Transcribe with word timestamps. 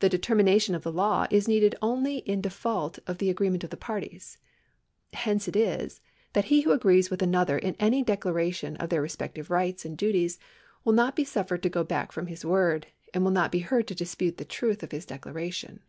The 0.00 0.08
determination 0.08 0.74
of 0.74 0.82
the 0.82 0.90
law 0.90 1.28
is 1.30 1.46
needed 1.46 1.76
only 1.80 2.16
in 2.18 2.40
default 2.40 2.98
of 3.06 3.18
the 3.18 3.30
agreement 3.30 3.62
of 3.62 3.70
the 3.70 3.76
parties. 3.76 4.36
Hence 5.12 5.46
it 5.46 5.54
is, 5.54 6.00
that 6.32 6.46
he 6.46 6.62
who 6.62 6.72
agrees 6.72 7.08
with 7.08 7.22
another 7.22 7.56
in 7.56 7.76
any 7.78 8.02
declaration 8.02 8.74
of 8.78 8.88
their 8.88 9.00
respective 9.00 9.50
rights 9.50 9.84
and 9.84 9.96
duties 9.96 10.40
will 10.82 10.92
not 10.92 11.14
be 11.14 11.22
suffered 11.22 11.62
to 11.62 11.68
go 11.68 11.84
back 11.84 12.10
from 12.10 12.26
his 12.26 12.44
word, 12.44 12.88
and 13.14 13.22
will 13.22 13.30
not 13.30 13.52
be 13.52 13.60
heard 13.60 13.86
to 13.86 13.94
dispute 13.94 14.38
the 14.38 14.44
truth 14.44 14.82
of 14.82 14.90
his 14.90 15.06
declaration. 15.06 15.84